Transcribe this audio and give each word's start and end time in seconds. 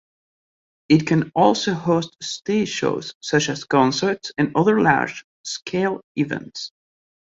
It 0.89 1.05
can 1.05 1.31
also 1.35 1.75
host 1.75 2.17
stage 2.23 2.69
shows, 2.69 3.13
such 3.19 3.49
as 3.49 3.65
concerts, 3.65 4.31
and 4.35 4.51
other 4.55 4.81
large-scale 4.81 6.01
events. 6.15 6.71